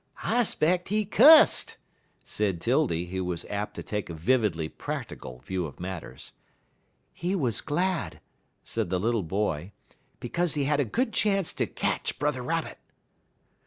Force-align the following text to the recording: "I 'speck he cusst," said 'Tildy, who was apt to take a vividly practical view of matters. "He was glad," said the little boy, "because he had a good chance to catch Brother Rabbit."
"I 0.23 0.41
'speck 0.41 0.87
he 0.87 1.05
cusst," 1.05 1.77
said 2.23 2.59
'Tildy, 2.59 3.05
who 3.11 3.23
was 3.23 3.45
apt 3.51 3.75
to 3.75 3.83
take 3.83 4.09
a 4.09 4.15
vividly 4.15 4.67
practical 4.67 5.37
view 5.41 5.67
of 5.67 5.79
matters. 5.79 6.31
"He 7.13 7.35
was 7.35 7.61
glad," 7.61 8.19
said 8.63 8.89
the 8.89 8.99
little 8.99 9.21
boy, 9.21 9.73
"because 10.19 10.55
he 10.55 10.63
had 10.63 10.79
a 10.79 10.85
good 10.85 11.13
chance 11.13 11.53
to 11.53 11.67
catch 11.67 12.17
Brother 12.17 12.41
Rabbit." 12.41 12.79